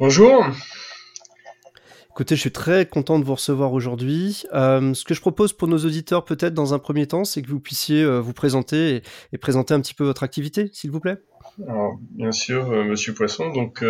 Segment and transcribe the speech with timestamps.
[0.00, 0.44] Bonjour.
[2.10, 4.44] Écoutez, je suis très content de vous recevoir aujourd'hui.
[4.52, 7.48] Euh, ce que je propose pour nos auditeurs, peut-être dans un premier temps, c'est que
[7.48, 9.02] vous puissiez euh, vous présenter
[9.32, 11.18] et, présenter un petit peu votre activité, s'il vous plaît.
[11.68, 13.50] Alors, bien sûr, euh, Monsieur Poisson.
[13.52, 13.84] Donc,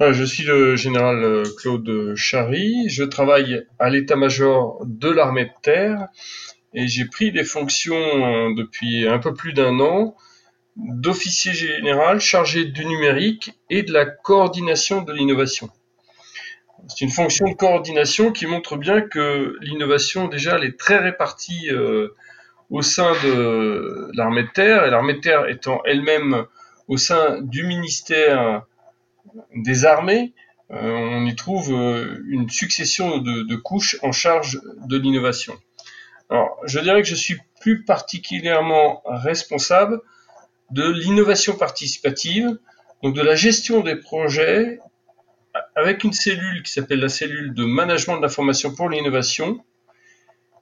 [0.00, 2.88] je suis le général Claude Chary.
[2.88, 6.08] Je travaille à l'état-major de l'armée de terre
[6.74, 10.16] et j'ai pris des fonctions depuis un peu plus d'un an
[10.88, 15.70] d'officier général chargé du numérique et de la coordination de l'innovation.
[16.88, 21.68] C'est une fonction de coordination qui montre bien que l'innovation, déjà, elle est très répartie
[21.70, 22.14] euh,
[22.70, 26.46] au sein de l'armée de terre, et l'armée de terre étant elle-même
[26.88, 28.62] au sein du ministère
[29.54, 30.32] des armées,
[30.72, 35.54] euh, on y trouve euh, une succession de, de, couches en charge de l'innovation.
[36.30, 40.00] Alors, je dirais que je suis plus particulièrement responsable
[40.70, 42.58] de l'innovation participative,
[43.02, 44.80] donc de la gestion des projets
[45.74, 49.64] avec une cellule qui s'appelle la cellule de management de l'information pour l'innovation,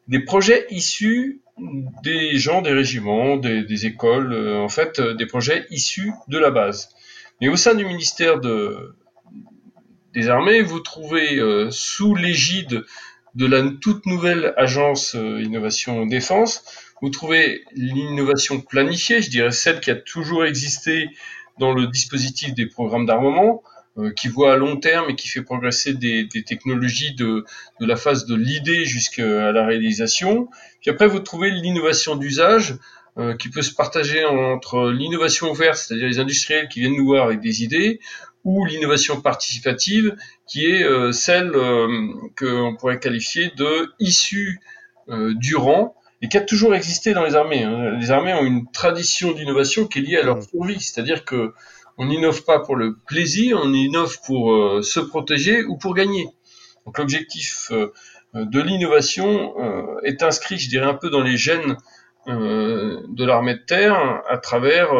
[0.06, 1.42] des projets issus
[2.02, 6.50] des gens, des régiments, des, écoles, euh, en fait, euh, des projets issus de la
[6.50, 6.90] base.
[7.40, 8.94] Mais au sein du ministère de,
[10.14, 12.84] des Armées, vous trouvez euh, sous l'égide
[13.34, 16.64] de la toute nouvelle agence Innovation Défense,
[17.02, 21.08] vous trouvez l'innovation planifiée, je dirais celle qui a toujours existé
[21.58, 23.62] dans le dispositif des programmes d'armement,
[23.98, 27.44] euh, qui voit à long terme et qui fait progresser des, des technologies de,
[27.80, 30.48] de, la phase de l'idée jusqu'à la réalisation.
[30.80, 32.78] Puis après, vous trouvez l'innovation d'usage
[33.18, 37.24] euh, qui peut se partager entre l'innovation ouverte, c'est-à-dire les industriels qui viennent nous voir
[37.24, 37.98] avec des idées,
[38.44, 40.14] ou l'innovation participative,
[40.46, 41.88] qui est euh, celle euh,
[42.38, 44.60] qu'on pourrait qualifier de issue
[45.08, 47.62] du rang, et qui a toujours existé dans les armées.
[47.62, 47.96] Hein.
[47.98, 51.52] Les armées ont une tradition d'innovation qui est liée à leur survie, c'est-à-dire que
[51.96, 56.28] on n'innove pas pour le plaisir, on innove pour euh, se protéger ou pour gagner.
[56.86, 57.92] Donc l'objectif euh,
[58.34, 61.76] de l'innovation euh, est inscrit, je dirais, un peu dans les gènes
[62.26, 64.90] de l'armée de terre à travers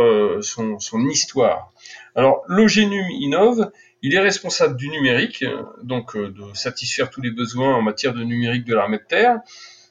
[0.41, 1.75] son, son, histoire.
[2.15, 3.71] Alors l'OGENUM innove,
[4.01, 5.45] il est responsable du numérique,
[5.83, 9.41] donc de satisfaire tous les besoins en matière de numérique de l'armée de terre.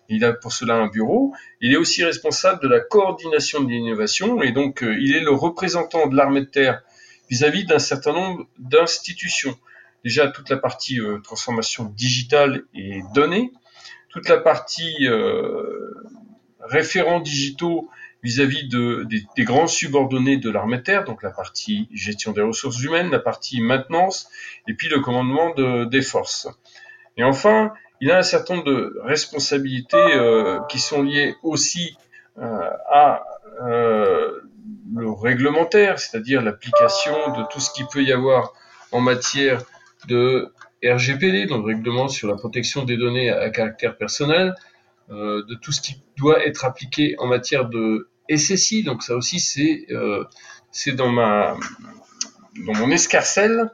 [0.10, 1.34] Il a pour cela un bureau.
[1.62, 6.08] Il est aussi responsable de la coordination de l'innovation et donc il est le représentant
[6.08, 6.82] de l'armée de terre
[7.30, 9.58] vis-à-vis d'un certain nombre d'institutions.
[10.04, 13.52] Déjà toute la partie euh, transformation digitale et données,
[14.10, 15.92] toute la partie euh,
[16.62, 17.90] référents digitaux
[18.24, 23.12] vis-à-vis de, des, grands subordonnés de l'armée terre, donc la partie gestion des ressources humaines,
[23.12, 24.30] la partie maintenance,
[24.68, 26.48] et puis le commandement de, des forces.
[27.16, 31.98] Et enfin, il a un certain nombre de responsabilités euh, qui sont liées aussi
[32.38, 33.24] euh, à
[33.64, 34.42] euh,
[34.94, 38.54] le réglementaire, c'est-à-dire l'application de tout ce qu'il peut y avoir
[38.92, 39.64] en matière
[40.08, 40.54] de
[40.84, 44.56] RGPD, donc règlement sur la protection des données à, caractère personnel,
[45.10, 49.88] de tout ce qui doit être appliqué en matière de SSI, donc ça aussi c'est
[50.72, 51.56] c'est dans ma
[52.66, 53.72] dans mon escarcelle.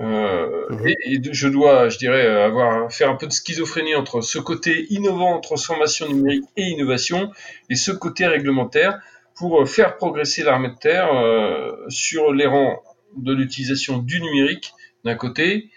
[0.00, 0.86] Euh, mhm.
[0.86, 5.40] et, je dois, je dirais, avoir faire un peu de schizophrénie entre ce côté innovant,
[5.40, 7.32] transformation numérique et innovation,
[7.68, 9.00] et ce côté réglementaire
[9.34, 12.80] pour faire progresser l'armée de terre euh, sur les rangs
[13.16, 14.72] de l'utilisation du numérique
[15.04, 15.70] d'un côté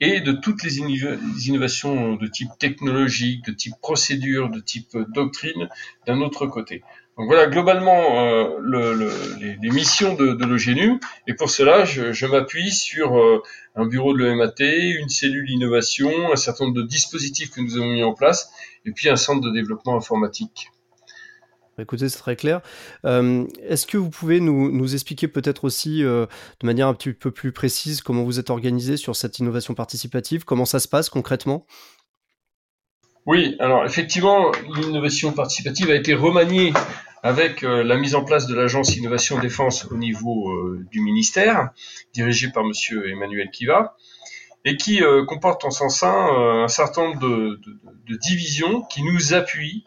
[0.00, 5.68] et de toutes les innovations de type technologique, de type procédure, de type doctrine
[6.06, 6.82] d'un autre côté.
[7.16, 9.08] Donc voilà globalement euh, le,
[9.38, 10.98] les, missions de, de
[11.28, 13.40] et pour cela je, m'appuie sur euh,
[13.76, 17.92] un bureau de l'EMAT, une cellule innovation, un certain nombre de dispositifs que nous avons
[17.92, 18.50] mis en place
[18.84, 20.70] et puis un centre de développement informatique.
[21.78, 22.60] Écoutez, c'est très clair.
[23.04, 26.28] Euh, est-ce que vous pouvez nous, expliquer peut-être aussi de
[26.64, 30.44] manière un petit peu plus précise comment vous êtes organisé sur cette innovation participative?
[30.44, 31.66] Comment ça se passe concrètement?
[33.26, 36.72] Oui, alors effectivement, l'innovation participative a été remaniée
[37.22, 41.70] avec euh, la mise en place de l'agence Innovation Défense au niveau du ministère,
[42.12, 43.96] dirigée par Monsieur Emmanuel Kiva,
[44.66, 49.84] et qui comporte en son sein un certain nombre de divisions qui nous appuient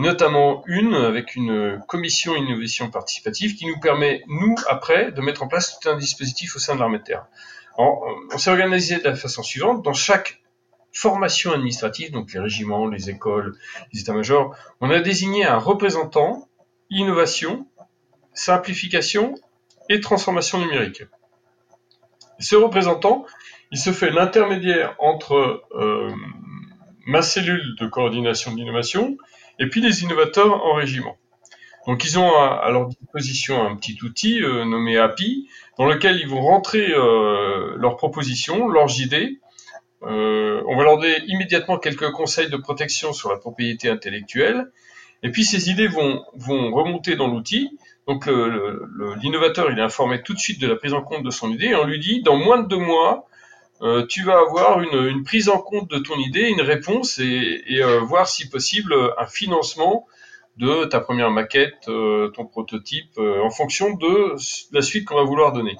[0.00, 5.48] notamment une avec une commission innovation participative qui nous permet, nous, après, de mettre en
[5.48, 7.26] place tout un dispositif au sein de l'armée de terre.
[7.78, 9.82] on s'est organisé de la façon suivante.
[9.82, 10.39] Dans chaque
[10.92, 13.56] formation administrative, donc les régiments, les écoles,
[13.92, 16.48] les états-majors, on a désigné un représentant
[16.90, 17.66] innovation,
[18.34, 19.34] simplification
[19.88, 21.04] et transformation numérique.
[22.38, 23.26] ce représentant,
[23.72, 26.10] il se fait l'intermédiaire entre euh,
[27.06, 29.16] ma cellule de coordination d'innovation
[29.58, 31.16] et puis les innovateurs en régiment.
[31.86, 35.48] Donc ils ont à, leur disposition un petit outil euh, nommé API
[35.78, 39.40] dans lequel ils vont rentrer euh, leurs propositions, leurs idées.
[40.02, 44.70] Euh, on va leur donner immédiatement quelques conseils de protection sur la propriété intellectuelle.
[45.22, 47.78] Et puis ces idées vont, remonter dans l'outil.
[48.06, 51.50] Donc l'innovateur, il est informé tout de suite de la prise en compte de son
[51.50, 53.28] idée et on lui dit, dans moins de deux mois,
[53.82, 58.00] euh, tu vas avoir une, prise en compte de ton idée, une réponse et, euh,
[58.00, 60.06] voir si possible un financement
[60.58, 64.34] de ta première maquette, euh, ton prototype, en fonction de
[64.72, 65.76] la suite qu'on va vouloir donner.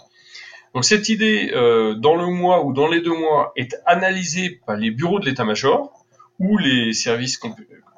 [0.74, 4.76] Donc cette idée, euh, dans le mois ou dans les deux mois, est analysée par
[4.76, 5.92] les bureaux de l'état-major
[6.38, 7.38] ou les services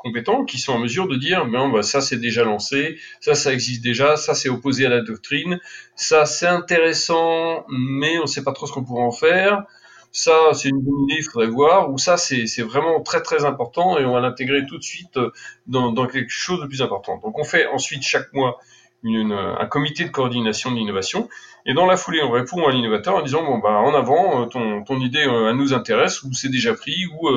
[0.02, 3.52] compétents qui sont en mesure de dire, ben, bah, ça c'est déjà lancé, ça ça
[3.52, 5.60] existe déjà, ça c'est opposé à la doctrine,
[5.94, 9.64] ça c'est intéressant, mais on ne sait pas trop ce qu'on pourrait en faire,
[10.10, 13.98] ça c'est une bonne idée, il faudrait voir, ou ça c'est vraiment très très important
[13.98, 15.30] et on va l'intégrer tout de suite euh,
[15.66, 17.18] dans, quelque chose de plus important.
[17.18, 18.58] Donc on fait ensuite chaque mois
[19.02, 21.28] une, un comité de coordination de l'innovation
[21.66, 24.46] et dans la foulée on répond à l'innovateur en disant bon bah en avant euh,
[24.46, 27.28] ton, ton idée euh, elle nous intéresse ou c'est déjà pris ou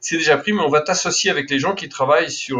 [0.00, 2.58] c'est déjà pris mais on va t'associer avec les gens qui travaillent sur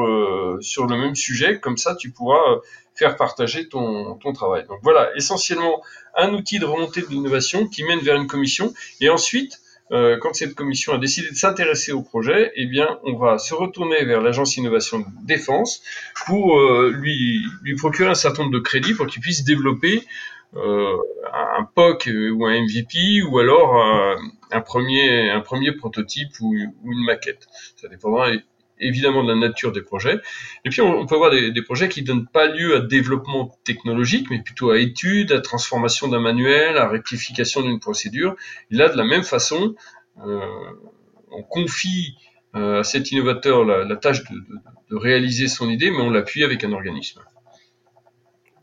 [0.60, 2.60] sur le même sujet comme ça tu pourras
[2.94, 4.64] faire partager ton, ton travail.
[4.68, 5.82] Donc voilà, essentiellement
[6.16, 8.72] un outil de remontée de l'innovation qui mène vers une commission.
[9.00, 9.60] Et ensuite,
[9.92, 13.54] euh, quand cette commission a décidé de s'intéresser au projet, eh bien, on va se
[13.54, 15.82] retourner vers l'agence innovation défense
[16.26, 20.02] pour euh, lui, lui procurer un certain nombre de crédits pour qu'il puisse développer
[20.56, 20.96] euh,
[21.32, 23.76] un POC ou un MVP ou alors
[24.52, 27.46] un, premier, un premier prototype ou, ou une maquette.
[27.76, 28.31] Ça dépendra
[28.78, 30.20] évidemment de la nature des projets.
[30.64, 34.42] Et puis on, peut avoir des, projets qui donnent pas lieu à développement technologique, mais
[34.42, 38.36] plutôt à étude, à transformation d'un manuel, à rectification d'une procédure.
[38.70, 39.74] Et là, de la même façon,
[40.24, 40.40] euh,
[41.30, 42.16] on confie
[42.54, 46.72] euh, à cet innovateur la, tâche de, réaliser son idée, mais on l'appuie avec un
[46.72, 47.20] organisme.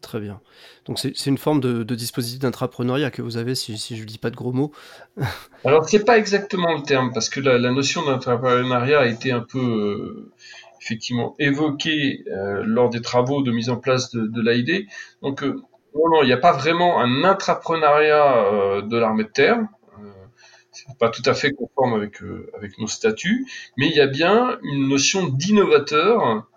[0.02, 0.42] Très bien.
[0.86, 4.30] Donc c'est une forme de, dispositif d'intrapreneuriat que vous avez, si, je ne dis pas
[4.30, 4.72] de gros mots.
[5.66, 9.60] Alors c'est pas exactement le terme, parce que la, notion d'intrapreneuriat a été un peu
[9.60, 10.32] euh,
[10.82, 14.88] effectivement évoquée euh, lors des travaux de mise en place de, l'AID.
[15.22, 15.62] Donc euh,
[15.94, 19.60] non, il n'y a pas vraiment un intrapreneuriat de l'armée de terre.
[20.00, 20.08] Euh,
[20.72, 22.22] c'est pas tout à fait conforme avec,
[22.80, 23.46] nos statuts,
[23.78, 26.48] mais il y a bien une notion d'innovateur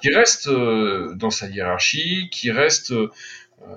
[0.00, 3.10] qui reste euh, dans sa hiérarchie, qui reste euh,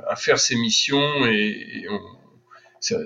[0.07, 1.85] à faire ses missions et,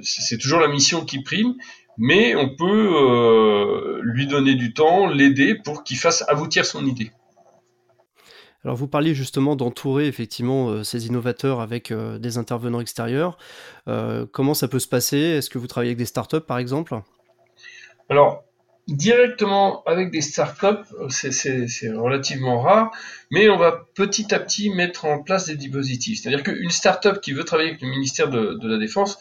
[0.01, 1.53] c'est toujours la mission qui prime,
[1.99, 7.11] mais on peut lui donner du temps, l'aider pour qu'il fasse aboutir son idée.
[8.63, 13.37] Alors vous parliez justement d'entourer effectivement ces innovateurs avec des intervenants extérieurs.
[14.31, 15.19] comment ça peut se passer?
[15.19, 16.99] Est-ce que vous travaillez avec des startups par exemple?
[18.09, 18.46] Alors
[18.87, 22.91] directement avec des startups, c'est relativement rare,
[23.31, 26.21] mais on va petit à petit mettre en place des dispositifs.
[26.21, 29.19] C'est-à-dire qu'une startup qui veut travailler avec le ministère de, la Défense,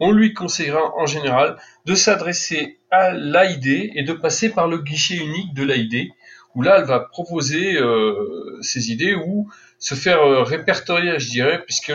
[0.00, 5.16] on lui conseillera en général de s'adresser à l'AID et de passer par le guichet
[5.16, 6.10] unique de l'AID,
[6.54, 9.50] où là, elle va proposer euh, ses idées ou
[9.80, 11.92] se faire euh, répertorier, je dirais, puisque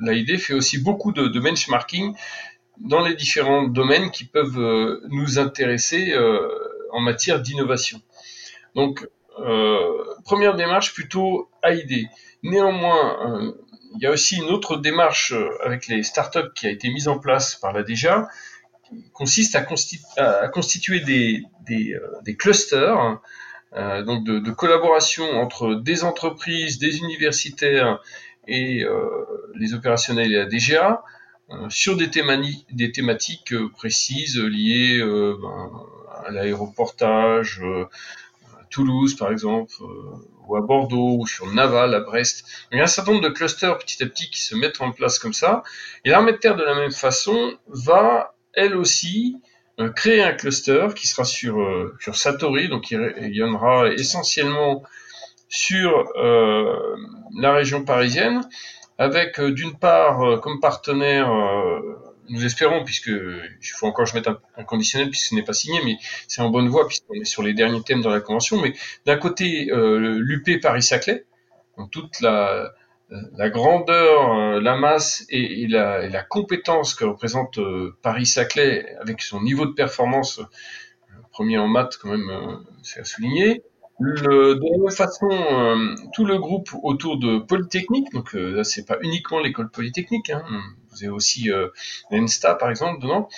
[0.00, 2.14] l'AID fait aussi beaucoup de, de benchmarking
[2.80, 6.48] dans les différents domaines qui peuvent euh, nous intéresser euh,
[6.92, 8.00] en matière d'innovation.
[8.74, 9.06] Donc,
[9.38, 12.08] euh, première démarche plutôt AID.
[12.42, 13.54] Néanmoins,
[13.94, 15.34] il y a aussi une autre démarche
[15.64, 18.28] avec les startups qui a été mise en place par la DGA,
[18.88, 19.64] qui consiste à,
[20.16, 23.20] à constituer des, clusters,
[23.74, 28.00] euh, donc de, collaboration entre des entreprises, des universitaires
[28.46, 29.08] et euh,
[29.54, 31.02] les opérationnels et la DGA,
[31.52, 32.08] euh, sur des,
[32.72, 35.70] des thématiques euh, précises liées euh, ben,
[36.26, 37.62] à l'aéroportage,
[38.60, 39.72] à Toulouse par exemple,
[40.46, 42.44] ou à Bordeaux, ou sur Naval, à Brest.
[42.70, 44.92] il y a un certain nombre de clusters petit à petit qui se mettent en
[44.92, 45.62] place comme ça.
[46.04, 49.40] Et l'armée de terre, de la même façon, va elle aussi
[49.96, 51.56] créer un cluster qui sera sur,
[52.12, 54.82] Satori, donc il aura essentiellement
[55.48, 56.96] sur euh,
[57.38, 58.40] la région parisienne,
[58.98, 61.80] avec euh, d'une part euh, comme partenaire, euh,
[62.32, 65.52] nous espérons, puisque il faut encore que je mette un, conditionnel puisque ce n'est pas
[65.52, 68.60] signé, mais c'est en bonne voie puisqu'on est sur les derniers thèmes dans la convention.
[68.60, 68.72] Mais
[69.06, 71.26] d'un côté, l'UP Paris-Saclay,
[71.76, 72.72] donc toute la,
[73.36, 77.60] la grandeur, la masse et, la, compétence que représente
[78.02, 80.40] Paris-Saclay avec son niveau de performance,
[81.32, 83.62] premier en maths quand même, c'est à souligner.
[84.00, 85.28] Le, de la même façon,
[86.14, 90.42] tout le groupe autour de Polytechnique, donc là c'est pas uniquement l'école Polytechnique, hein,
[90.92, 91.50] vous avez aussi
[92.10, 93.28] l'ENSTA par exemple dedans,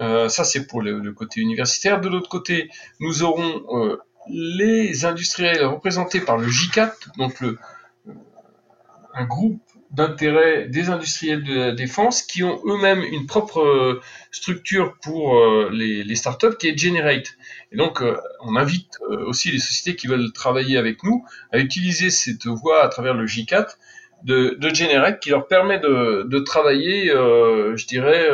[0.00, 2.00] euh, ça, c'est pour le, côté universitaire.
[2.00, 3.96] De l'autre côté, nous aurons euh,
[4.28, 7.42] les industriels représentés par le J4, donc
[9.14, 14.96] un groupe d'intérêt des industriels de la défense qui ont eux-mêmes une propre euh, structure
[15.02, 17.36] pour les, les, startups qui est Generate.
[17.72, 18.02] Et donc,
[18.42, 22.88] on invite aussi les sociétés qui veulent travailler avec nous à utiliser cette voie à
[22.88, 23.76] travers le J4
[24.24, 28.28] de, de Generate qui leur permet de, de travailler, je dirais,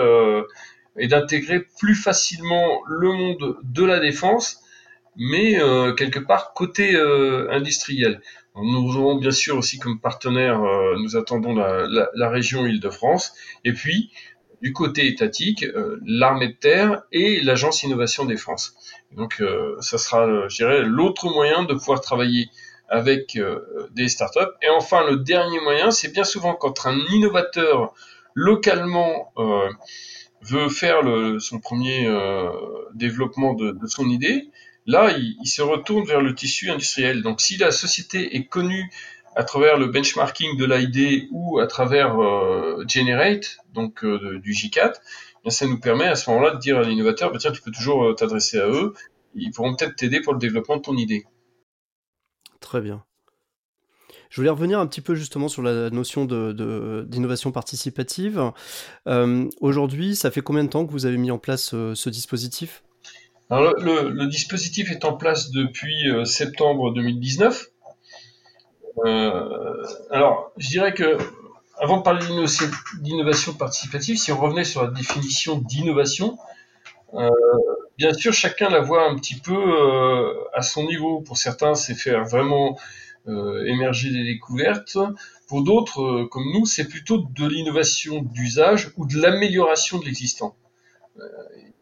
[0.99, 4.61] et d'intégrer plus facilement le monde de la défense,
[5.17, 8.21] mais euh, quelque part côté euh, industriel.
[8.57, 13.35] Nous aurons bien sûr aussi comme partenaire, euh, nous attendons la, la, la région Île-de-France,
[13.65, 14.13] et puis
[14.63, 15.67] du côté étatique,
[16.07, 18.75] l'armée de terre et l'agence Innovation Défense.
[19.15, 19.43] Donc
[19.81, 22.49] ça sera, je dirais, l'autre moyen de pouvoir travailler
[22.89, 23.39] avec
[23.93, 24.53] des startups.
[24.63, 27.95] Et enfin, le dernier moyen, c'est bien souvent quand un innovateur
[28.35, 29.33] localement
[30.45, 32.51] veut faire le, son premier euh,
[32.95, 34.51] développement de, de, son idée,
[34.87, 37.23] là, il, il, se retourne vers le tissu industriel.
[37.23, 38.91] Donc, si la société est connue
[39.37, 44.95] à travers le benchmarking de l'idée ou à travers euh, Generate, donc euh, du J4,
[45.47, 47.73] eh ça nous permet à ce moment-là de dire à l'innovateur, bah, tiens, tu peux
[47.73, 48.95] toujours euh, t'adresser à eux,
[49.35, 51.25] ils pourront peut-être t'aider pour le développement de ton idée.
[52.65, 53.05] Très bien.
[54.31, 58.53] Je voulais revenir un petit peu justement sur la notion d'innovation participative.
[59.07, 62.09] Euh, aujourd'hui, ça fait combien de temps que vous avez mis en place euh, ce
[62.09, 62.83] dispositif?
[63.51, 67.69] Alors, le, dispositif est en place depuis euh, septembre 2019.
[70.11, 71.19] alors, je dirais que
[71.79, 72.25] avant de parler
[73.03, 76.39] d'innovation participative, si on revenait sur la définition d'innovation,
[77.99, 79.59] bien sûr, chacun la voit un petit peu
[80.55, 81.21] à son niveau.
[81.21, 82.79] Pour certains, c'est faire vraiment
[83.27, 84.99] euh, émerger des découvertes.
[85.49, 90.57] Pour d'autres, euh, comme nous, c'est plutôt de l'innovation d'usage ou de l'amélioration de l'existant.
[91.19, 91.25] Euh,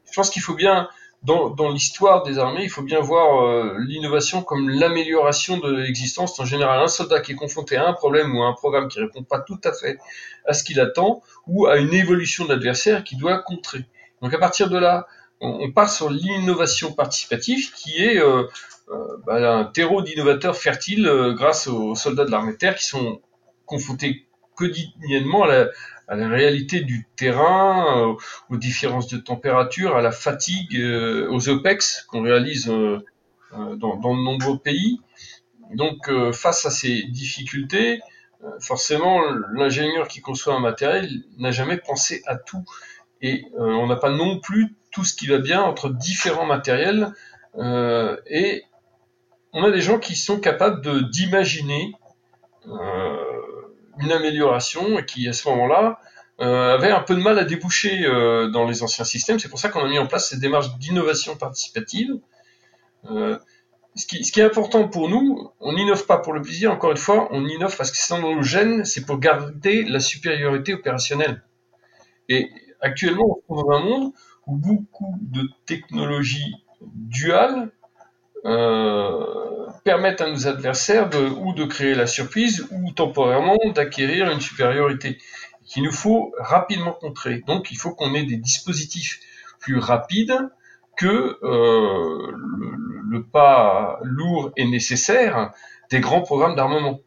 [0.09, 0.89] je pense qu'il faut bien,
[1.25, 6.39] dans, dans l'histoire des armées, il faut bien voir l'innovation comme l'amélioration de l'existence.
[6.39, 9.01] En général, un soldat qui est confronté à un problème ou à un programme qui
[9.01, 9.99] répond pas tout à fait
[10.47, 13.85] à ce qu'il attend, ou à une évolution de l'adversaire qui doit contrer.
[14.21, 15.09] Donc à partir de là,
[15.43, 18.45] on, part sur l'innovation participative qui est euh,
[18.93, 22.85] euh, bah, un terreau d'innovateurs fertiles euh, grâce aux soldats de l'armée de terre qui
[22.85, 23.21] sont
[23.65, 25.67] confrontés quotidiennement à
[26.17, 28.15] la, réalité du terrain, euh,
[28.51, 30.79] aux différences de température, à la fatigue,
[31.31, 35.01] aux OPEX qu'on réalise dans, de nombreux pays.
[35.75, 38.01] Donc face à ces difficultés,
[38.61, 39.23] forcément
[39.55, 41.09] l'ingénieur qui conçoit un matériel
[41.39, 42.65] n'a jamais pensé à tout.
[43.23, 47.13] Et on n'a pas non plus tout ce qui va bien entre différents matériels.
[47.57, 48.65] et
[49.53, 51.95] on a des gens qui sont capables d'imaginer
[52.67, 53.17] euh,
[54.01, 55.99] une amélioration et qui à ce moment-là
[56.41, 59.39] euh, avaient un peu de mal à déboucher euh, dans les anciens systèmes.
[59.39, 62.19] C'est pour ça qu'on a mis en place cette démarche d'innovation participative.
[63.11, 63.39] Euh,
[63.95, 66.93] ce qui, ce, qui, est important pour nous, on n'innove pas pour le plaisir, encore
[66.93, 70.73] une fois, on innove parce que c'est dans nos gènes, c'est pour garder la supériorité
[70.73, 71.43] opérationnelle.
[72.31, 72.51] Et
[72.83, 74.13] actuellement, on se trouve dans un monde
[74.47, 77.71] où beaucoup de technologies duales
[78.45, 81.09] euh, permettent à nos adversaires
[81.41, 85.19] ou de créer la surprise ou temporairement d'acquérir une supériorité
[85.65, 87.43] qu'il nous faut rapidement contrer.
[87.47, 89.21] Donc il faut qu'on ait des dispositifs
[89.61, 90.37] plus rapides
[90.97, 92.33] que euh,
[93.09, 95.53] le, pas lourd et nécessaire
[95.91, 97.01] des grands programmes d'armement.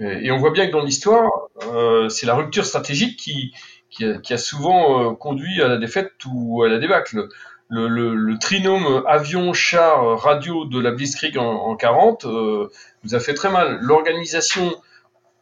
[0.00, 1.30] Et, on voit bien que dans l'histoire,
[1.68, 3.54] euh, c'est la rupture stratégique qui,
[3.94, 7.28] qui, a, souvent euh, conduit à la défaite ou à la débâcle
[7.70, 12.68] le, trinôme avion-char radio de la Blitzkrieg en, en 40 euh,
[13.04, 13.78] nous a fait très mal.
[13.80, 14.74] L'organisation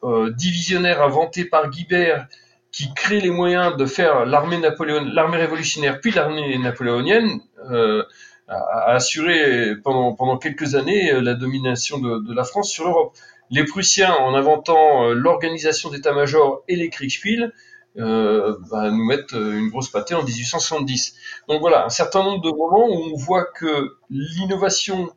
[0.04, 2.26] euh, divisionnaire inventée par Guibert
[2.70, 9.76] qui crée les moyens de faire l'armée napoléonienne, l'armée révolutionnaire puis l'armée napoléonienne a, assuré
[9.82, 13.14] pendant, quelques années la domination de, de la France sur l'Europe.
[13.50, 17.52] Les Prussiens, en inventant l'organisation d'état-major et les Kriegspiel,
[17.98, 21.14] euh, bah, nous mettre euh, une grosse pâtée en 1870.
[21.48, 25.10] Donc voilà, un certain nombre de moments où on voit que l'innovation,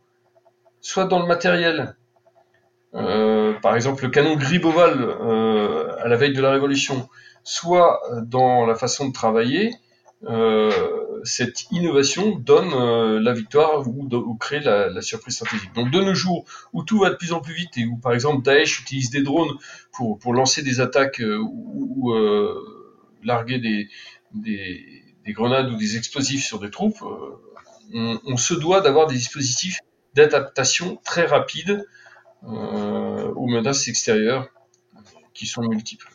[0.82, 1.96] soit dans le matériel,
[2.94, 7.10] euh, par exemple le canon Griboval euh, à la veille de la Révolution,
[7.44, 9.74] soit dans la façon de travailler,
[11.24, 15.74] cette innovation donne la victoire ou, crée la, surprise stratégique.
[15.74, 18.14] Donc de nos jours, où tout va de plus en plus vite et où par
[18.14, 19.58] exemple Daesh utilise des drones
[19.92, 22.14] pour, lancer des attaques ou,
[23.24, 23.90] larguer des,
[24.34, 27.04] des, des, grenades ou des explosifs sur des troupes,
[27.94, 29.80] on, on se doit d'avoir des dispositifs
[30.16, 31.86] d'adaptation très rapides
[32.44, 34.48] euh, aux menaces extérieures
[35.34, 36.10] qui sont multiples.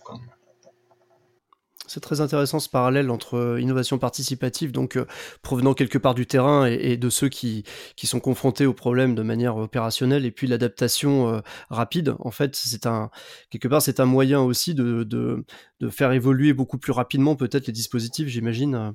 [1.92, 5.06] C'est très intéressant ce parallèle entre euh, innovation participative, donc euh,
[5.42, 7.64] provenant quelque part du terrain et, de ceux qui,
[7.96, 12.14] qui, sont confrontés aux problèmes de manière opérationnelle, et puis l'adaptation rapide.
[12.20, 13.10] En fait, c'est un
[13.50, 15.44] quelque part c'est un moyen aussi de, de,
[15.88, 18.94] faire évoluer beaucoup plus rapidement peut-être les dispositifs, j'imagine.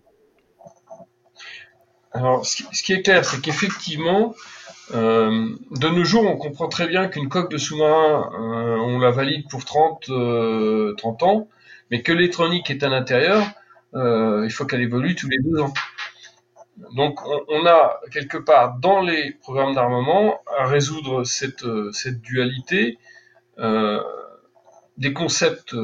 [2.13, 4.33] Alors, ce qui est clair, c'est qu'effectivement,
[4.93, 9.11] euh, de nos jours, on comprend très bien qu'une coque de sous-marin, euh, on la
[9.11, 11.47] valide pour 30, 30 euh, ans,
[11.91, 13.45] mais que l'électronique est à l'intérieur,
[13.93, 15.73] il faut qu'elle évolue tous les deux ans.
[16.95, 22.97] Donc on, a quelque part dans les programmes d'armement à résoudre cette, cette dualité,
[23.57, 25.75] des concepts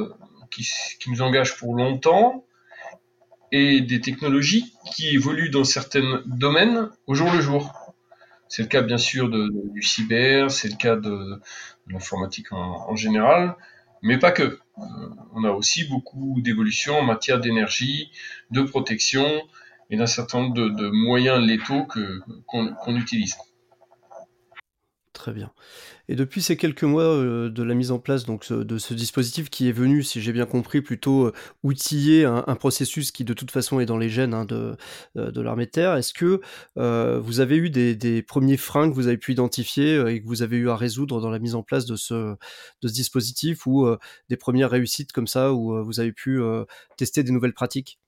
[0.52, 0.70] qui,
[1.08, 2.46] nous engagent pour longtemps
[3.52, 7.74] et des technologies qui évoluent dans certains domaines au jour le jour.
[8.48, 11.40] C'est le cas bien sûr du cyber, c'est le cas de,
[11.88, 13.56] l'informatique en, général,
[14.02, 14.44] mais pas que.
[14.44, 14.60] Euh,
[15.34, 18.12] on a aussi beaucoup d'évolutions en matière d'énergie,
[18.50, 19.26] de protection
[19.90, 21.86] et d'un certain nombre de, moyens létaux
[22.48, 23.36] qu'on utilise.
[25.22, 25.52] Très bien.
[26.10, 29.52] Et depuis ces quelques mois euh, de la mise en place donc, de ce dispositif
[29.52, 33.52] qui est venu, si j'ai bien compris, plutôt euh, outiller un, processus qui de toute
[33.52, 34.76] façon est dans les gènes hein, de,
[35.18, 36.42] euh, de l'armée de terre, est-ce que
[36.76, 40.58] vous avez eu des, premiers freins que vous avez pu identifier et que vous avez
[40.58, 42.36] eu à résoudre dans la mise en place de ce,
[42.82, 43.88] de ce dispositif ou
[44.28, 46.42] des premières réussites comme ça où vous avez pu
[46.98, 48.00] tester des nouvelles pratiques?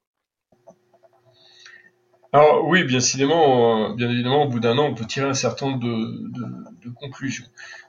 [2.33, 5.67] Alors oui, bien évidemment, bien évidemment, au bout d'un an, on peut tirer un certain
[5.67, 7.45] nombre de conclusions.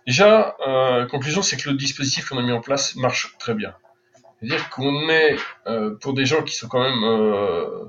[0.07, 3.75] Déjà, euh, conclusion, c'est que le dispositif qu'on a mis en place marche très bien.
[4.39, 5.37] C'est-à-dire qu'on est,
[5.67, 7.85] euh, pour des gens qui sont quand même euh,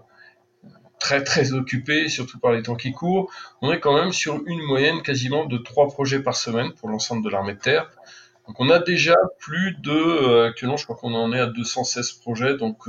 [1.00, 3.30] très très occupés, surtout par les temps qui courent,
[3.62, 7.24] on est quand même sur une moyenne quasiment de trois projets par semaine pour l'ensemble
[7.24, 7.90] de l'armée de terre.
[8.48, 12.56] Donc on a déjà plus de, actuellement je crois qu'on en est à 216 projets,
[12.56, 12.88] donc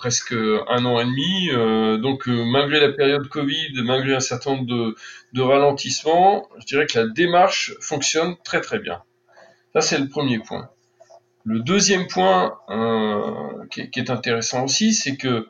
[0.00, 1.50] presque un an et demi.
[1.52, 4.94] Euh, donc euh, malgré la période Covid, malgré un certain nombre
[5.34, 9.02] de, ralentissements, je dirais que la démarche fonctionne très très bien.
[9.74, 10.70] Ça c'est le premier point.
[11.44, 15.46] Le deuxième point euh, qui, est, intéressant aussi, c'est que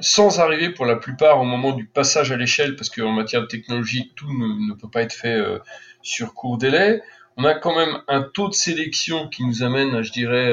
[0.00, 3.46] sans arriver pour la plupart au moment du passage à l'échelle, parce qu'en matière de
[3.46, 5.40] technologie, tout ne, peut pas être fait
[6.02, 7.02] sur court délai,
[7.36, 10.52] on a quand même un taux de sélection qui nous amène, je dirais,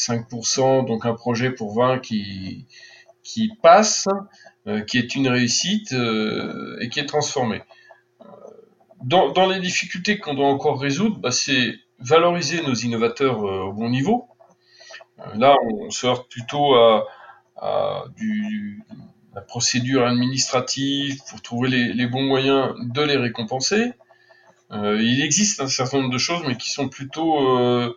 [0.00, 2.66] 5%, donc un projet pour 20 qui,
[3.22, 4.08] qui passe,
[4.66, 7.62] euh, qui est une réussite euh, et qui est transformé.
[9.02, 13.72] Dans, dans les difficultés qu'on doit encore résoudre, bah, c'est valoriser nos innovateurs euh, au
[13.72, 14.28] bon niveau.
[15.34, 17.06] là, on se heurte plutôt à,
[18.16, 18.82] du,
[19.34, 23.92] la procédure administrative pour trouver les, les, bons moyens de les récompenser.
[24.72, 27.94] il existe un certain nombre de choses, mais qui sont plutôt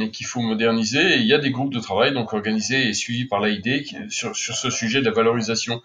[0.00, 1.16] et qu'il faut moderniser.
[1.16, 4.54] Il y a des groupes de travail donc organisés et suivis par l'AID sur, sur
[4.56, 5.82] ce sujet de la valorisation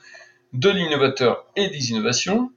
[0.54, 2.52] de l'innovateur et des innovations.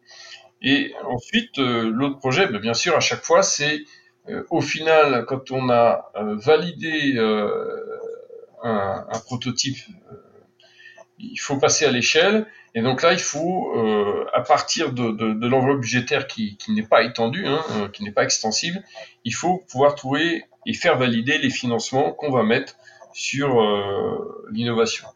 [0.63, 3.85] Et ensuite, euh, l'autre projet, ben, bien sûr, à chaque fois, c'est
[4.29, 7.19] euh, au final, quand on a euh, validé
[8.63, 9.79] un, prototype,
[11.19, 12.47] il faut passer à l'échelle.
[12.75, 13.75] Et donc là, il faut,
[14.33, 18.83] à partir de l'enveloppe budgétaire qui, qui n'est pas étendue, hein, qui n'est pas extensible,
[19.25, 22.77] il faut pouvoir trouver et faire valider les financements qu'on va mettre
[23.13, 25.07] sur euh, l'innovation.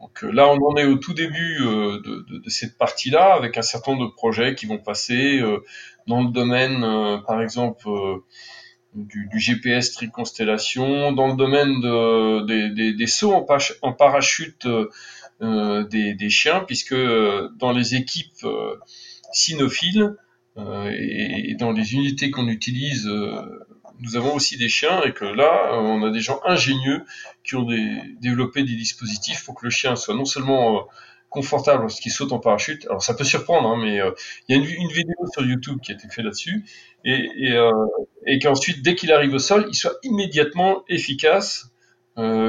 [0.00, 3.34] Donc euh, là, on en est au tout début euh, de, de, de, cette partie-là,
[3.34, 5.40] avec un certain nombre de projets qui vont passer
[6.06, 6.80] dans le domaine,
[7.26, 7.88] par exemple,
[8.94, 13.46] du, du, GPS triconstellation, dans le domaine de, des, des, des sauts en,
[13.82, 14.66] en parachute
[15.40, 18.46] des, des, chiens, puisque dans les équipes
[19.32, 20.16] cynophiles
[20.58, 23.08] et, et, dans les unités qu'on utilise
[24.00, 27.04] nous avons aussi des chiens et que là, on a des gens ingénieux
[27.44, 27.66] qui ont
[28.20, 30.80] développé des dispositifs pour que le chien soit non seulement euh,
[31.28, 32.86] confortable lorsqu'il saute en parachute.
[32.86, 34.10] Alors ça peut surprendre, hein, mais euh,
[34.48, 36.64] il y a une, vidéo sur YouTube qui a été faite là-dessus
[37.04, 37.70] et, et, euh,
[38.26, 41.66] et qu'ensuite, dès qu'il arrive au sol, il soit immédiatement efficace,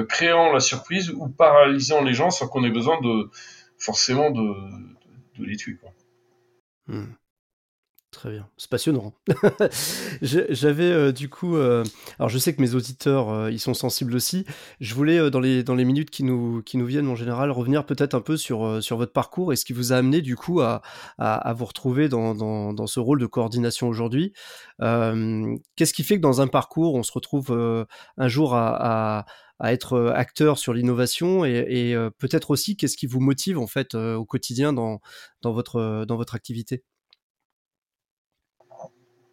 [0.10, 3.30] créant la surprise ou paralysant les gens sans qu'on ait besoin de
[3.78, 4.42] forcément de,
[5.40, 5.78] de, les tuer.
[5.80, 5.94] Quoi.
[6.88, 7.14] Hmm.
[8.12, 9.14] Très bien, c'est passionnant.
[10.22, 11.86] J'avais euh, du coup, euh,
[12.20, 14.46] alors je sais que mes auditeurs, euh, ils sont sensibles aussi.
[14.82, 17.86] Je voulais dans les dans les minutes qui nous qui nous viennent en général revenir
[17.86, 20.60] peut-être un peu sur sur votre parcours et ce qui vous a amené du coup
[20.60, 20.82] à
[21.20, 24.34] à, vous retrouver dans, dans, ce rôle de coordination aujourd'hui.
[24.80, 27.52] Qu'est-ce qui fait que dans un parcours on se retrouve
[28.18, 29.26] un jour à, à
[29.60, 33.96] à être acteur sur l'innovation et, et peut-être aussi qu'est-ce qui vous motive en fait
[33.96, 35.00] au quotidien dans,
[35.44, 36.84] dans, votre, dans votre activité?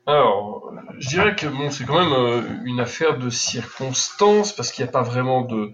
[0.08, 4.82] Alors, je dirais que bon, c'est quand même euh, une affaire de circonstances parce qu'il
[4.82, 5.72] n'y a pas vraiment de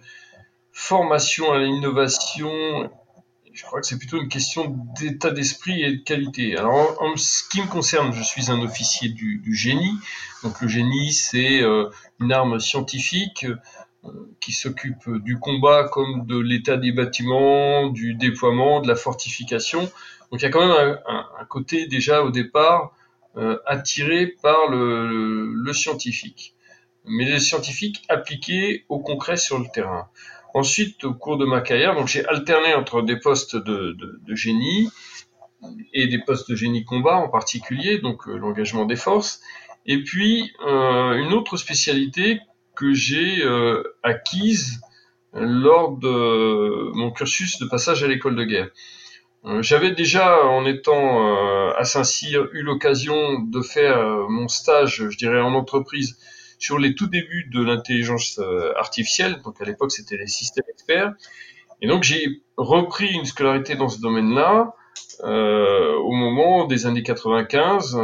[0.73, 2.51] formation à l'innovation.
[3.53, 6.57] Je crois que c'est plutôt une question d'état d'esprit et de qualité.
[6.57, 9.97] Alors, en, ce qui me concerne, je suis un officier du, génie.
[10.43, 13.47] Donc, le génie, c'est euh, une arme scientifique
[14.05, 19.83] euh, qui s'occupe du combat comme de l'état des bâtiments, du déploiement, de la fortification.
[20.33, 22.97] Donc, il y a quand même un côté déjà au départ
[23.37, 26.55] euh, attiré par le, scientifique,
[27.05, 30.09] mais le scientifique appliqué au concret sur le terrain.
[30.55, 33.97] Ensuite, au cours de ma carrière, donc j'ai alterné entre des postes de,
[34.35, 34.89] génie
[35.93, 39.41] et des postes de génie combat en particulier, donc euh, l'engagement des forces,
[39.85, 42.41] et puis euh, une autre spécialité
[42.77, 43.43] que j'ai
[44.03, 44.81] acquise
[45.33, 48.69] lors de mon cursus de passage à l'école de guerre.
[49.47, 55.07] Euh, j'avais déjà, en étant euh, à Saint-Cyr, eu l'occasion de faire euh, mon stage,
[55.11, 56.19] je dirais, en entreprise
[56.59, 58.41] sur les tout débuts de l'intelligence
[58.77, 59.43] artificielle.
[59.45, 61.13] Donc à l'époque, c'était les systèmes experts.
[61.83, 64.75] Et donc j'ai repris une scolarité dans ce domaine-là
[65.23, 67.99] au moment des années 95,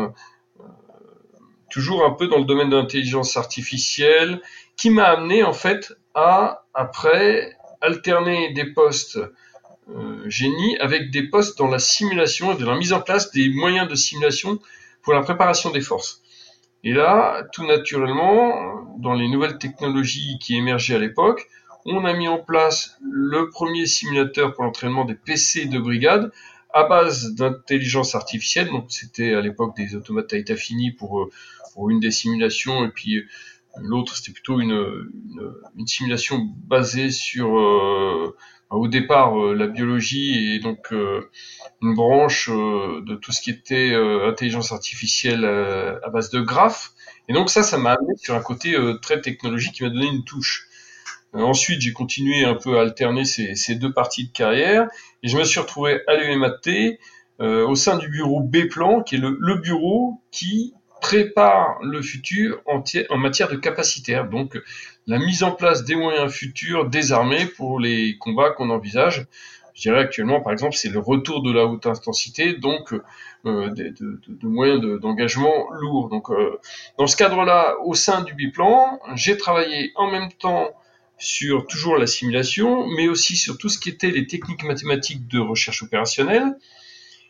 [1.71, 4.43] toujours un peu dans le domaine de l'intelligence artificielle,
[4.77, 9.33] qui m'a amené en fait à après alterner des postes euh,
[10.27, 13.89] génie avec des postes dans la simulation et de la mise en place des moyens
[13.89, 14.59] de simulation
[15.03, 16.23] pour la préparation des forces.
[16.83, 21.47] Et là, tout naturellement, dans les nouvelles technologies qui émergeaient à l'époque,
[21.85, 26.31] on a mis en place le premier simulateur pour l'entraînement des PC de brigade
[26.73, 28.69] à base d'intelligence artificielle.
[28.69, 30.55] Donc c'était à l'époque des automates à état
[30.99, 31.31] pour, euh,
[31.75, 33.27] pour une des simulations et puis euh,
[33.77, 35.05] l'autre c'était plutôt une,
[35.87, 37.57] simulation basée sur
[38.71, 41.29] au départ euh, la biologie est donc euh,
[41.83, 46.93] une branche euh, de tout ce qui était intelligence artificielle à base de graphes.
[47.29, 50.25] Et donc ça, ça m'a amené sur un côté très technologique qui m'a donné une
[50.25, 50.69] touche.
[51.33, 54.89] ensuite, j'ai continué un peu à alterner ces, deux parties de carrière
[55.23, 56.61] et je me suis retrouvé à l'UMAT
[57.39, 62.83] au sein du bureau B-Plan, qui est le bureau qui prépare le futur en,
[63.17, 64.59] matière de capacitaire, donc
[65.07, 69.27] la mise en place des moyens futurs des armées pour les combats qu'on envisage.
[69.75, 73.89] Je dirais actuellement, par exemple, c'est le retour de la haute intensité, donc euh, de,
[73.89, 76.09] de, de, moyens d'engagement lourds.
[76.09, 76.59] Donc, euh,
[76.99, 80.69] dans ce cadre-là, au sein du biplan, j'ai travaillé en même temps
[81.17, 85.39] sur toujours la simulation, mais aussi sur tout ce qui était les techniques mathématiques de
[85.39, 86.57] recherche opérationnelle.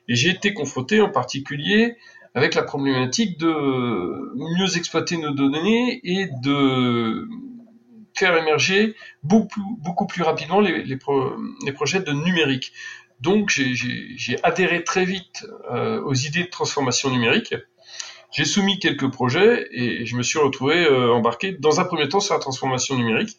[0.09, 1.96] Et j'ai été confronté en particulier
[2.34, 3.52] avec la problématique de
[4.34, 7.28] mieux exploiter nos données et de
[8.16, 10.96] faire émerger beaucoup, beaucoup plus rapidement les,
[11.72, 12.72] projets de numérique.
[13.20, 17.54] Donc j'ai adhéré très vite euh, aux idées de transformation numérique.
[18.32, 22.20] J'ai soumis quelques projets et je me suis retrouvé euh, embarqué dans un premier temps
[22.20, 23.36] sur la transformation numérique.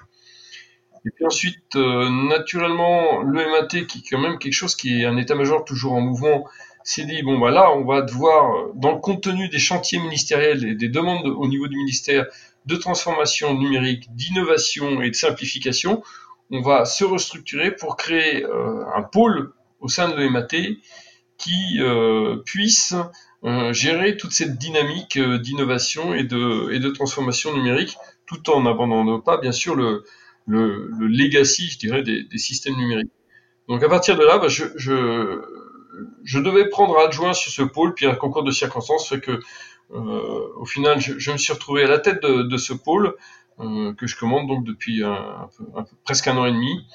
[1.05, 5.05] Et puis ensuite, euh, naturellement, le MAT, qui est quand même quelque chose qui est
[5.05, 6.47] un état-major toujours en mouvement,
[6.83, 10.75] s'est dit bon bah là on va devoir dans le contenu des chantiers ministériels et
[10.75, 12.25] des demandes au niveau du ministère
[12.65, 16.03] de transformation numérique, d'innovation et de simplification,
[16.51, 20.47] on va se restructurer pour créer euh, un pôle au sein de l'EMAT
[21.37, 22.93] qui euh, puisse
[23.43, 29.19] euh, gérer toute cette dynamique d'innovation et de, et de transformation numérique, tout en n'abandonnant
[29.19, 30.03] pas, bien sûr, le,
[30.45, 33.11] le, le, legacy, je dirais, des, des, systèmes numériques.
[33.67, 35.41] Donc à partir de là, bah, je, je,
[36.23, 39.39] je devais prendre adjoint sur ce pôle, puis un concours de circonstances fait que,
[39.91, 43.15] euh, au final, je, me suis retrouvé à la tête de, ce pôle
[43.59, 45.03] euh, que je commande donc depuis
[46.05, 46.85] presque un an et demi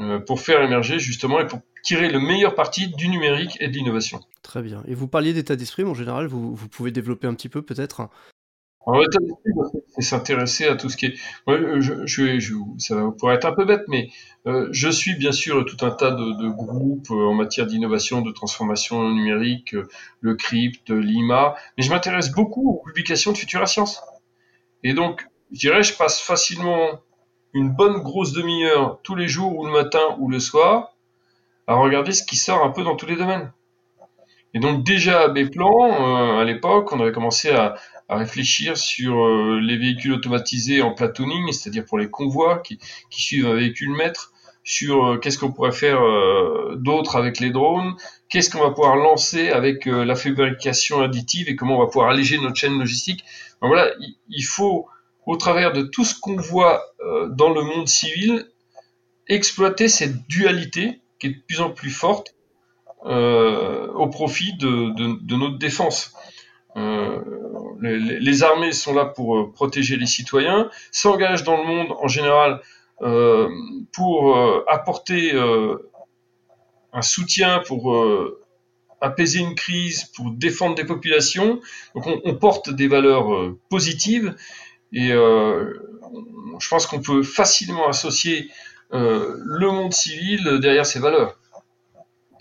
[0.00, 3.74] euh, pour faire émerger justement et pour tirer le meilleur parti du numérique et de
[3.74, 4.20] l'innovation.
[4.42, 4.82] Très bien.
[4.86, 8.08] Et vous parliez d'état d'esprit, en général, vous, pouvez développer un petit peu peut-être
[9.88, 11.14] c'est s'intéresser à tout ce qui est.
[11.46, 14.10] Moi, je, je, je, ça pourrait être un peu bête, mais
[14.46, 18.32] euh, je suis bien sûr tout un tas de, groupes euh, en matière d'innovation, de
[18.32, 19.88] transformation numérique, euh,
[20.20, 24.02] le crypt, l'IMA, mais je m'intéresse beaucoup aux publications de Futura Science.
[24.82, 27.00] Et donc, je dirais, je passe facilement
[27.54, 30.96] une bonne grosse demi-heure tous les jours, ou le matin, ou le soir,
[31.68, 33.52] à regarder ce qui sort un peu dans tous les domaines.
[34.54, 37.76] Et donc déjà à Béplan, à l'époque, on avait commencé à,
[38.12, 39.26] à réfléchir sur
[39.60, 42.78] les véhicules automatisés en platooning, c'est-à-dire pour les convois qui,
[43.10, 44.32] suivent un véhicule maître,
[44.64, 46.00] sur qu'est-ce qu'on pourrait faire
[46.76, 47.94] d'autre avec les drones,
[48.28, 52.38] qu'est-ce qu'on va pouvoir lancer avec la fabrication additive et comment on va pouvoir alléger
[52.38, 53.24] notre chaîne logistique.
[53.60, 53.90] Voilà,
[54.28, 54.86] il faut
[55.26, 58.46] au travers de tout ce qu'on voit euh, dans le monde civil,
[59.28, 62.34] exploiter cette dualité qui est de plus en plus forte
[63.06, 66.12] euh, au profit de, notre défense.
[66.76, 67.20] Euh,
[67.80, 72.60] les, armées sont là pour protéger les citoyens, s'engagent dans le monde en général
[73.92, 75.32] pour apporter
[76.92, 77.92] un soutien, pour
[79.00, 81.60] apaiser une crise, pour défendre des populations.
[81.96, 84.36] Donc on, porte des valeurs positives
[84.92, 85.72] et euh,
[86.58, 88.50] je pense qu'on peut facilement associer
[88.92, 91.38] euh, le monde civil derrière ces valeurs.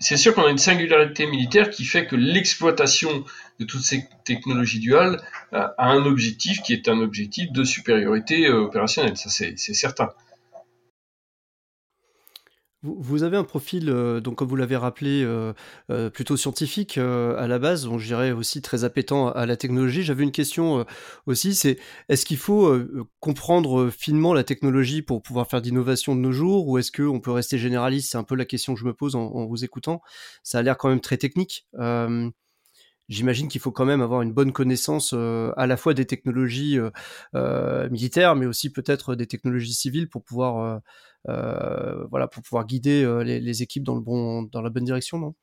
[0.01, 3.23] C'est sûr qu'on a une singularité militaire qui fait que l'exploitation
[3.59, 8.61] de toutes ces technologies duales a un objectif qui est un objectif de supériorité euh,
[8.61, 10.09] opérationnelle, ça c'est certain.
[12.83, 15.53] Vous, avez un profil, euh, donc comme vous l'avez rappelé, euh,
[15.91, 20.01] euh, plutôt scientifique à la base, donc je dirais aussi très appétant à la technologie.
[20.01, 20.83] J'avais une question
[21.27, 21.77] aussi, c'est
[22.09, 22.75] est-ce qu'il faut
[23.19, 27.29] comprendre finement la technologie pour pouvoir faire d'innovation de nos jours, ou est-ce qu'on peut
[27.29, 28.11] rester généraliste?
[28.11, 30.01] C'est un peu la question que je me pose en, en vous écoutant.
[30.41, 31.67] Ça a l'air quand même très technique.
[33.09, 36.79] J'imagine qu'il faut quand même avoir une bonne connaissance à la fois des technologies
[37.91, 40.79] militaires, mais aussi peut-être des technologies civiles pour pouvoir euh,
[41.27, 45.35] voilà, pour pouvoir guider euh, les, équipes dans, le bon, dans la bonne direction, non?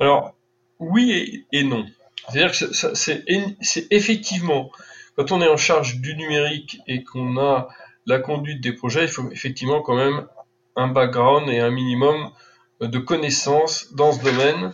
[0.00, 0.34] Alors,
[0.78, 1.84] oui et, non.
[2.28, 4.70] C'est-à-dire que c'est effectivement,
[5.16, 7.68] quand on est en charge du numérique et qu'on a
[8.06, 10.26] la conduite des projets, il faut effectivement quand même
[10.76, 12.30] un background et un minimum
[12.80, 14.70] de connaissances dans ce domaine euh,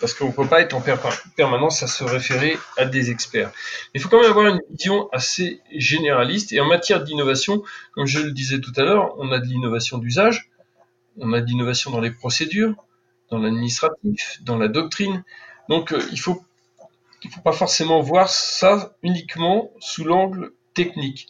[0.00, 0.82] parce qu'on ne peut pas être en
[1.36, 3.50] permanence à se référer à des experts.
[3.94, 6.52] Il faut quand même avoir une vision assez généraliste.
[6.52, 9.98] Et en matière d'innovation, comme je le disais tout à l'heure, on a de l'innovation
[9.98, 10.50] d'usage,
[11.18, 12.74] on a de l'innovation dans les procédures,
[13.30, 15.24] dans l'administratif, dans la doctrine.
[15.68, 16.18] Donc euh, il
[17.24, 21.28] il faut pas forcément voir ça uniquement sous l'angle technique.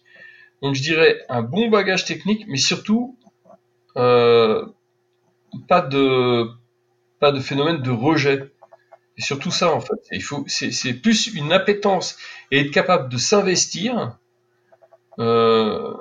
[0.61, 3.17] Donc je dirais un bon bagage technique, mais surtout
[3.97, 4.67] euh,
[5.69, 6.49] pas de
[7.33, 8.51] de phénomène de rejet.
[9.17, 10.01] Et surtout ça, en fait.
[10.11, 12.17] Il faut, c'est plus une appétence
[12.51, 14.19] et être capable de s'investir
[15.19, 15.95] euh,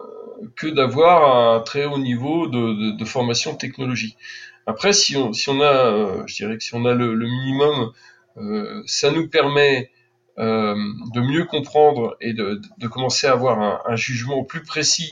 [0.56, 4.18] que d'avoir un très haut niveau de, formation technologie.
[4.66, 7.92] Après, si on, si on a, euh, je dirais que si on a le, minimum,
[8.38, 9.92] euh, ça nous permet
[10.36, 12.60] de mieux comprendre et de,
[12.90, 15.12] commencer à avoir un jugement plus précis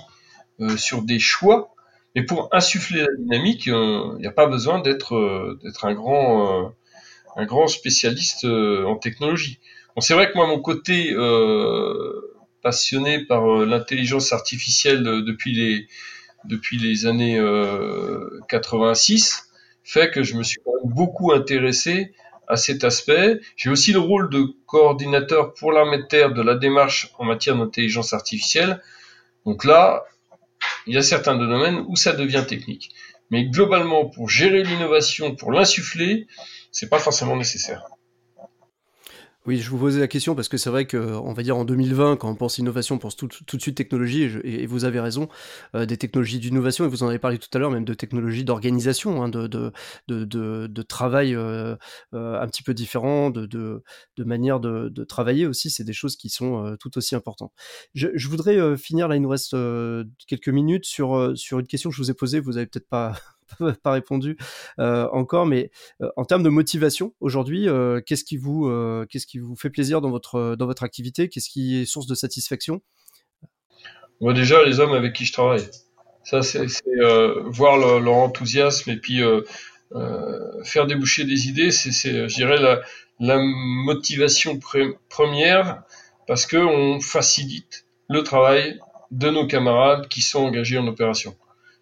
[0.78, 1.76] sur des choix
[2.16, 6.66] mais pour insuffler la dynamique, euh, il n'y a pas besoin d'être euh, un grand
[6.66, 6.70] euh,
[7.38, 9.60] un grand spécialiste en technologie.
[9.96, 11.16] Bon, c'est vrai que moi, mon côté
[12.62, 15.88] passionné par l'intelligence artificielle depuis les
[16.44, 17.42] depuis les années
[18.50, 19.50] 86
[19.84, 22.12] fait que je me suis beaucoup intéressé
[22.50, 23.40] à cet aspect.
[23.56, 27.56] J'ai aussi le rôle de coordinateur pour l'armée de terre de la démarche en matière
[27.56, 28.82] d'intelligence artificielle.
[29.46, 30.04] Donc là,
[30.88, 32.92] il y a certains domaines où ça devient technique.
[33.30, 36.28] Mais globalement, pour gérer l'innovation, pour l'insuffler,
[36.72, 37.86] c'est pas forcément nécessaire.
[39.48, 42.18] Oui, je vous posais la question parce que c'est vrai qu'on va dire en 2020,
[42.18, 45.30] quand on pense innovation, on pense tout, de suite technologie, et, vous avez raison,
[45.74, 48.44] euh, des technologies d'innovation, et vous en avez parlé tout à l'heure, même de technologies
[48.46, 51.76] d'organisation, hein, de, travail euh,
[52.14, 53.84] euh, un petit peu différent, de,
[54.20, 57.52] manière de, travailler aussi, c'est des choses qui sont tout aussi importantes.
[57.96, 59.56] Je, voudrais finir, là il nous reste
[60.28, 63.16] quelques minutes, sur, sur une question que je vous ai posée, vous avez peut-être pas
[63.84, 64.38] pas répondu
[64.80, 68.70] euh, encore, mais euh, en termes de motivation aujourd'hui, euh, qu'est-ce qui vous
[69.10, 71.30] qu'est-ce qui vous fait plaisir dans votre dans votre activité?
[71.30, 72.82] Qu'est-ce qui est source de satisfaction?
[74.20, 75.68] Moi déjà les hommes avec qui je travaille.
[76.24, 76.68] Ça c'est
[77.46, 79.22] voir leur, enthousiasme et puis
[80.64, 82.82] faire déboucher des idées, c'est je dirais la,
[83.20, 84.60] la motivation
[85.10, 85.84] première
[86.28, 88.80] parce que on facilite le travail
[89.12, 91.36] de nos camarades qui sont engagés en opération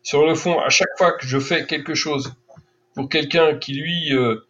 [0.04, 2.34] sur le fond, à chaque fois que je fais quelque chose
[2.96, 4.46] pour quelqu'un qui lui euh,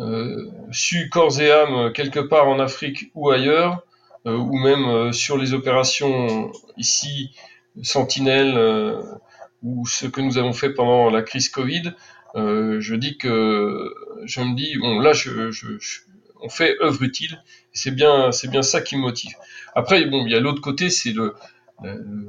[0.00, 0.50] euh,
[1.10, 3.84] corps et âme quelque part en Afrique ou ailleurs,
[4.26, 7.30] euh, ou même euh, sur les opérations ici,
[7.82, 8.58] Sentinelle,
[9.62, 11.92] ou ce que nous avons fait pendant la crise Covid,
[12.34, 15.12] je dis que je me dis bon là
[16.42, 19.32] on fait œuvre utile, c'est bien c'est bien ça qui me motive.
[19.74, 21.34] Après bon il y a l'autre côté c'est le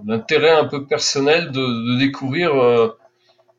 [0.05, 2.97] l'intérêt un peu personnel de, découvrir euh,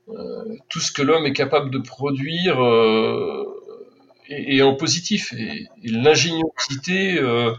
[0.09, 3.47] euh, tout ce que l'homme est capable de produire euh,
[4.29, 5.33] et, en positif.
[5.33, 7.53] Et, l'ingéniosité euh,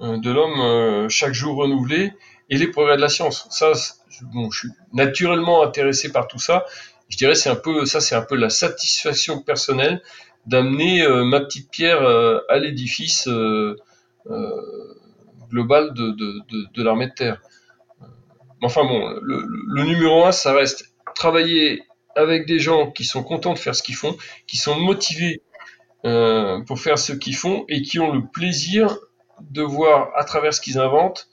[0.00, 2.12] de l'homme chaque jour renouvelé
[2.50, 3.46] et les progrès de la science.
[3.50, 3.72] Ça,
[4.32, 6.64] bon, je suis naturellement intéressé par tout ça.
[7.08, 10.02] Je dirais c'est un peu ça, c'est un peu la satisfaction personnelle
[10.46, 12.02] d'amener ma petite pierre
[12.48, 13.28] à l'édifice
[15.50, 17.40] global de l'armée de terre.
[18.62, 21.82] Enfin bon, le, numéro un, ça reste travailler
[22.14, 25.42] avec des gens qui sont contents de faire ce qu'ils font, qui sont motivés
[26.04, 28.96] euh, pour faire ce qu'ils font et qui ont le plaisir
[29.40, 31.28] de voir à travers ce qu'ils inventent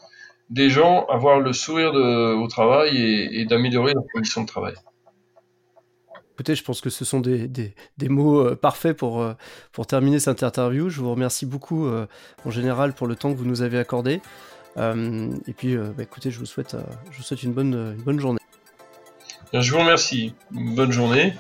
[0.50, 4.74] des gens avoir le sourire au travail et, d'améliorer leurs conditions de travail.
[6.34, 9.34] Écoutez, je pense que ce sont des, mots euh, parfaits pour, euh,
[9.72, 10.89] pour terminer cette interview.
[10.89, 14.22] Je vous remercie beaucoup en général pour le temps que vous nous avez accordé.
[14.80, 16.76] Et puis, bah, écoutez, je vous souhaite,
[17.12, 18.39] je vous souhaite une, bonne, une bonne journée.
[19.54, 20.34] Je vous remercie.
[20.52, 21.34] Bonne journée.